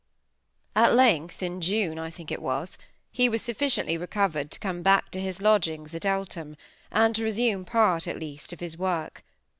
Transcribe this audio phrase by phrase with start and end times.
[0.75, 2.79] At length, in June I think it was,
[3.11, 6.57] he was sufficiently recovered to come back to his lodgings at Eltham,
[6.89, 9.23] and resume part at least of his work.